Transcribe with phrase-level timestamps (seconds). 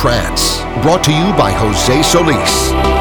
[0.00, 2.99] Trance, brought to you by Jose Solis.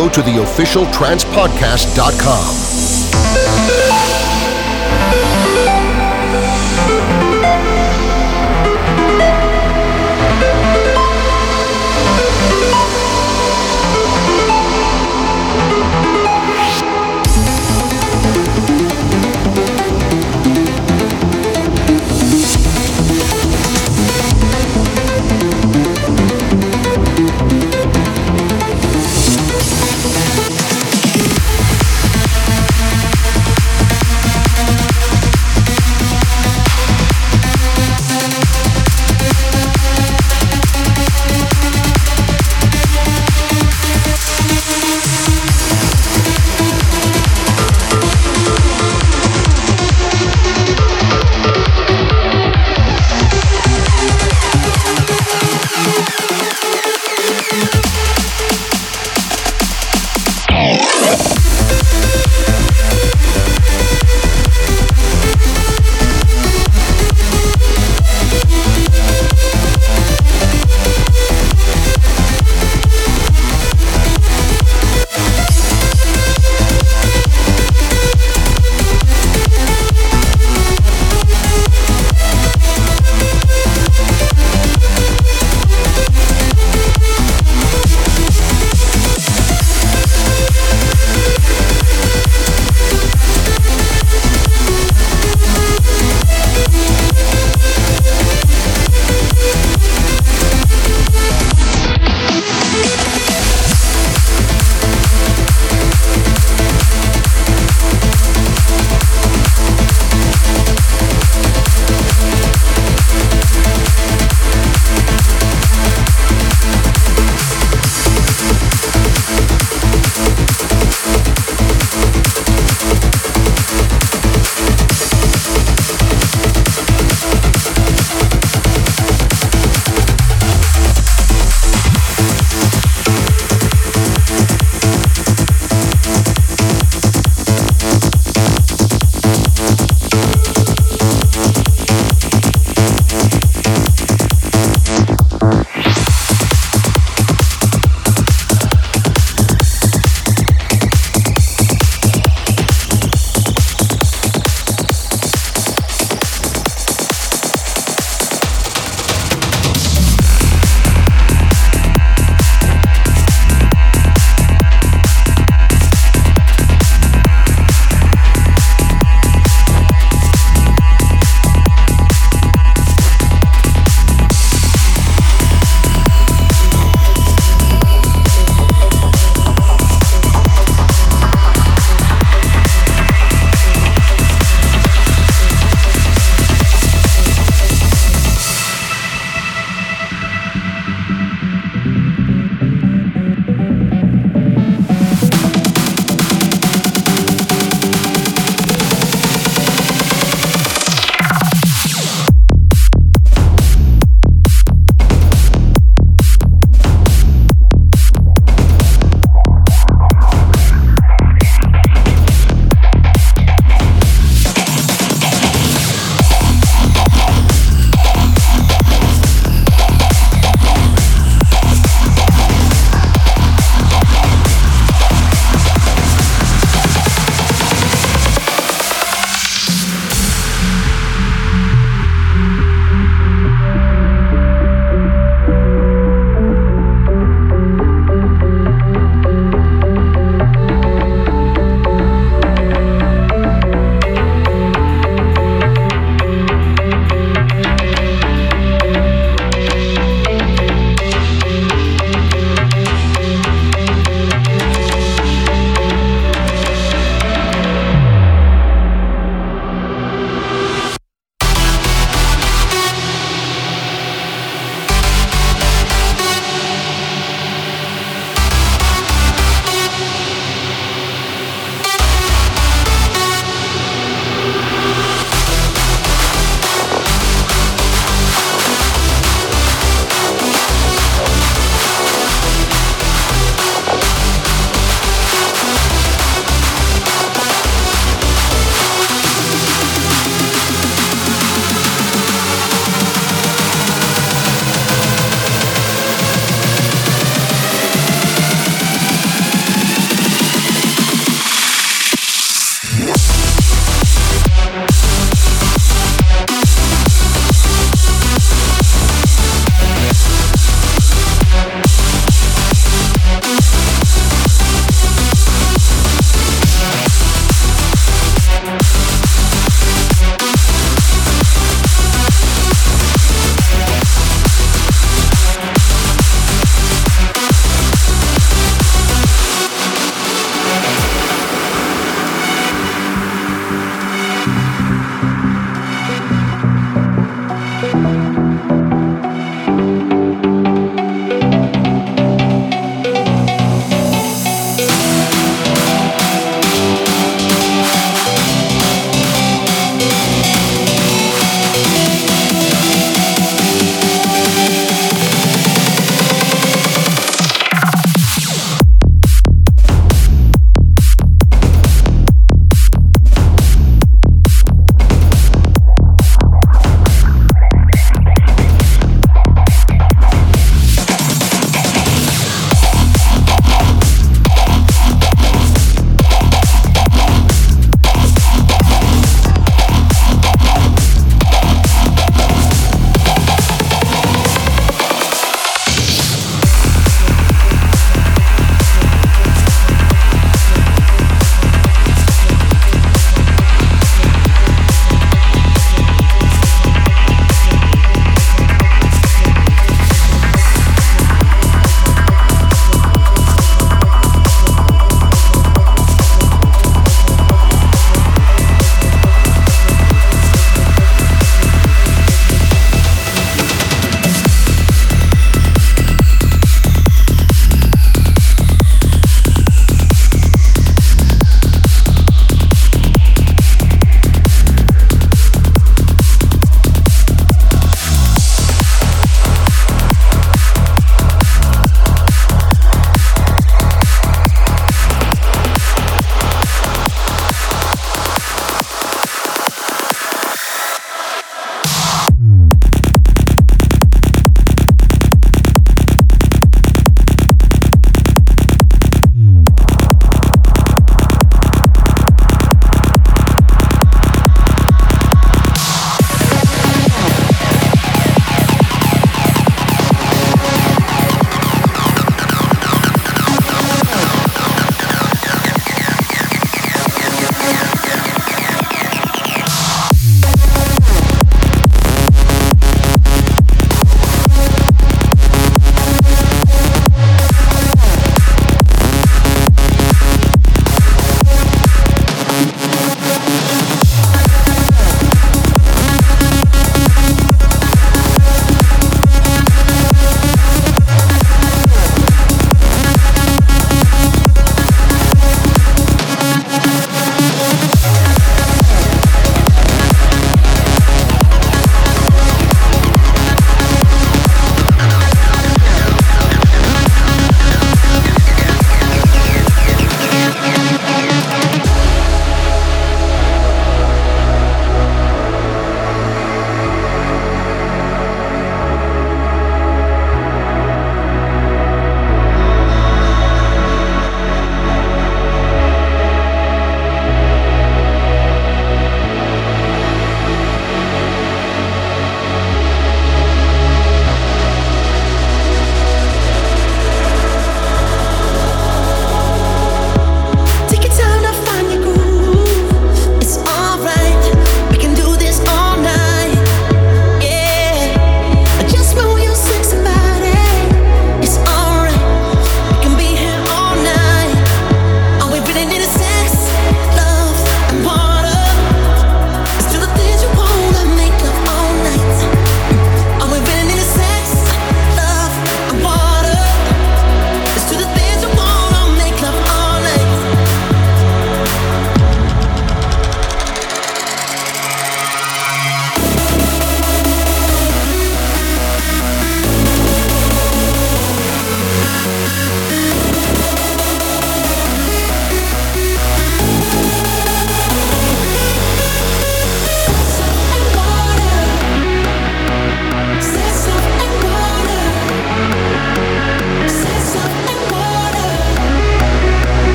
[0.00, 2.69] Go to the officialtrancepodcast.com.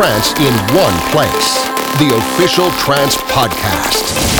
[0.00, 1.64] Psytrance in one place.
[1.98, 4.39] The official Trance Podcast.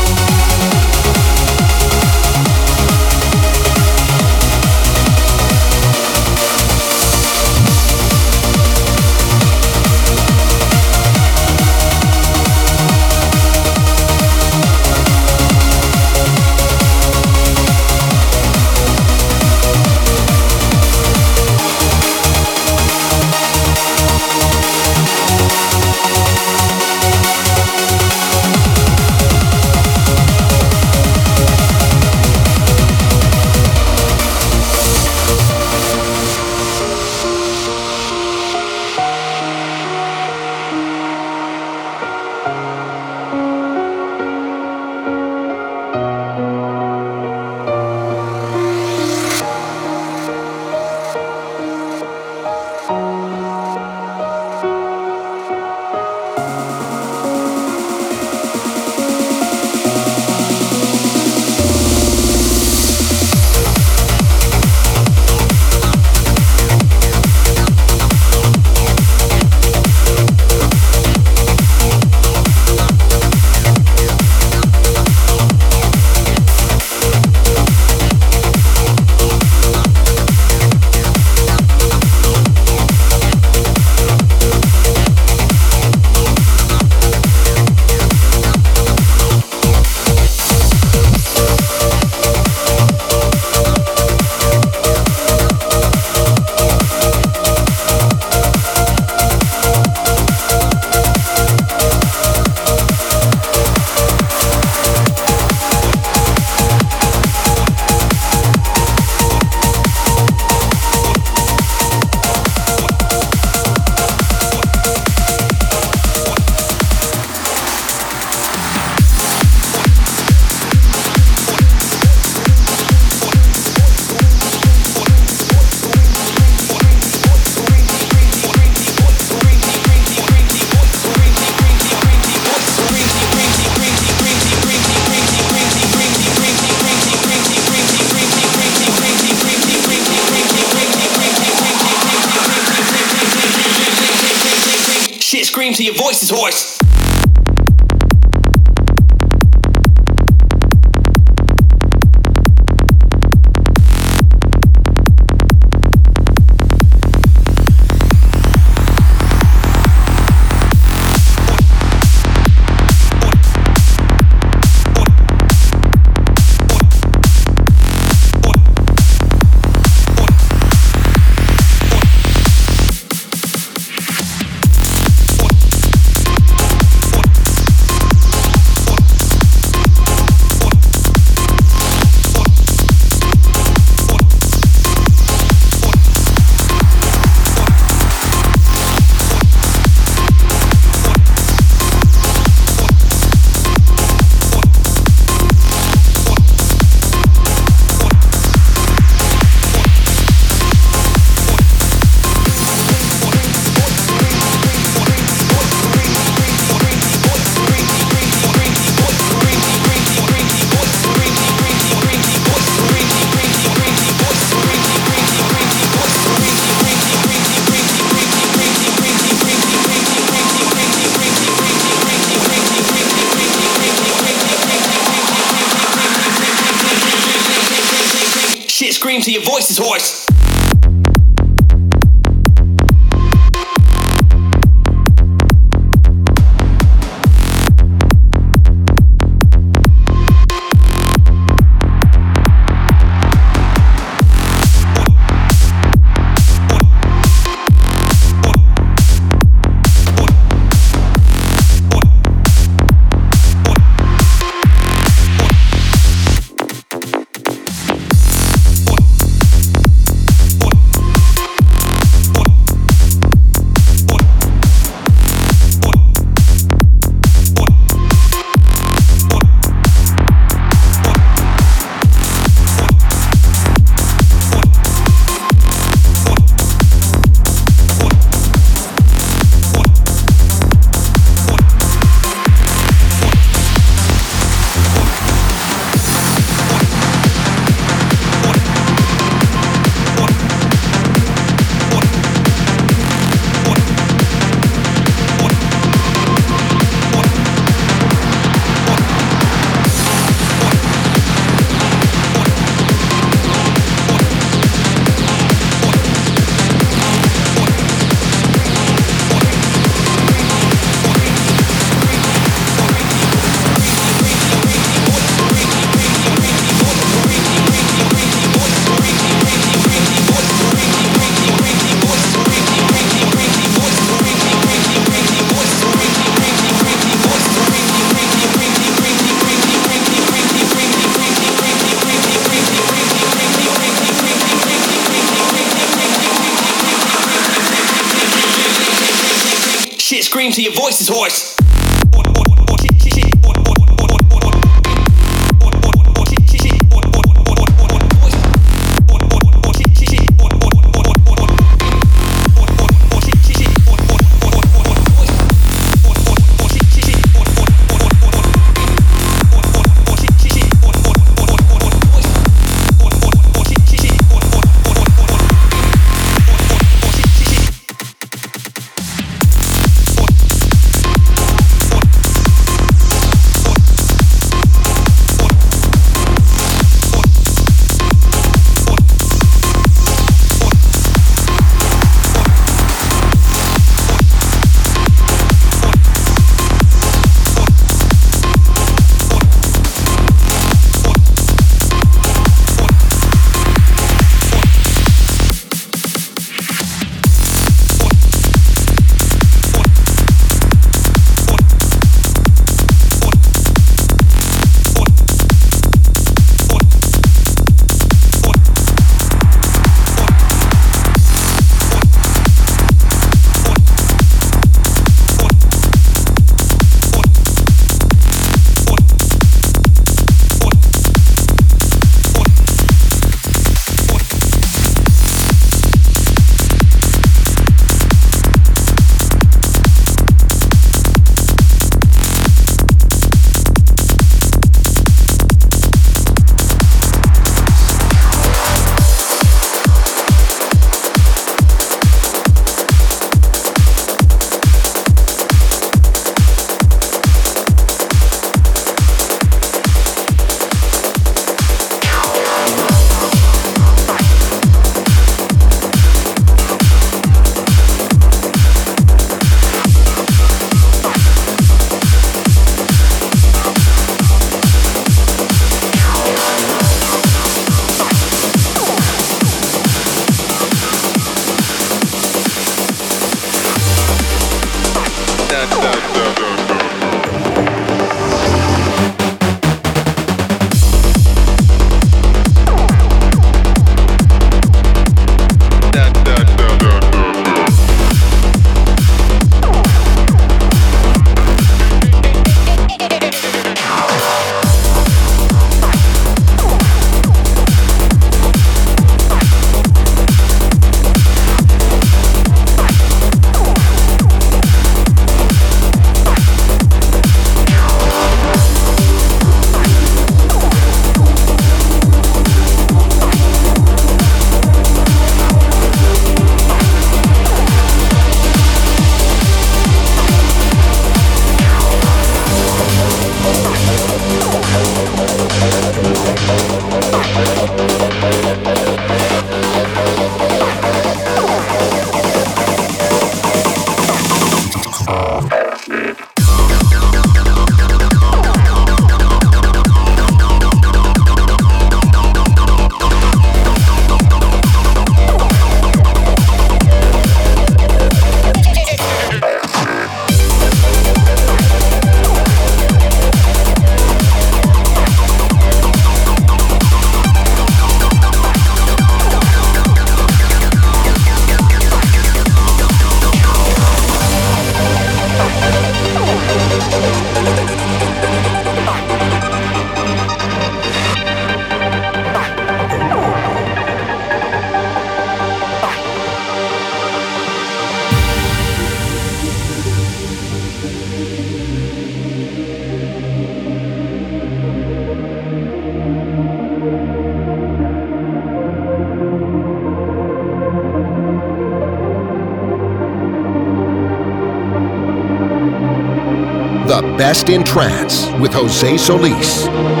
[597.31, 600.00] Best in trance with Jose Solis.